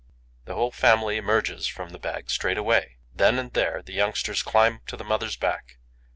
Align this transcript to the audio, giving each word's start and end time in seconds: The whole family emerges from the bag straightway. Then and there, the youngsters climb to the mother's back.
The 0.45 0.55
whole 0.55 0.71
family 0.71 1.17
emerges 1.17 1.67
from 1.67 1.91
the 1.91 1.99
bag 1.99 2.31
straightway. 2.31 2.95
Then 3.13 3.37
and 3.37 3.53
there, 3.53 3.83
the 3.83 3.93
youngsters 3.93 4.41
climb 4.41 4.79
to 4.87 4.97
the 4.97 5.03
mother's 5.03 5.35
back. 5.35 5.77